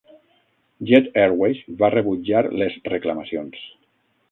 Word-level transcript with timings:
Jet 0.91 1.09
Airways 1.25 1.61
va 1.83 1.91
rebutjar 1.97 2.43
les 2.63 2.81
reclamacions. 2.95 3.65